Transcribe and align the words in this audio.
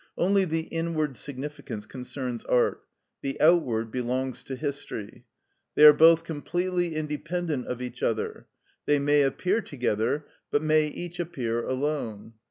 Only 0.17 0.45
the 0.45 0.61
inward 0.61 1.15
significance 1.15 1.85
concerns 1.85 2.43
art; 2.45 2.83
the 3.21 3.39
outward 3.39 3.91
belongs 3.91 4.41
to 4.45 4.55
history. 4.55 5.25
They 5.75 5.85
are 5.85 5.93
both 5.93 6.23
completely 6.23 6.95
independent 6.95 7.67
of 7.67 7.83
each 7.83 8.01
other; 8.01 8.47
they 8.87 8.97
may 8.97 9.21
appear 9.21 9.61
together, 9.61 10.25
but 10.49 10.63
may 10.63 10.87
each 10.87 11.19
appear 11.19 11.61
alone. 11.63 12.33